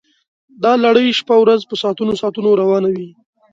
[0.63, 3.09] دا لړۍ شپه ورځ په ساعتونو ساعتونو روانه وي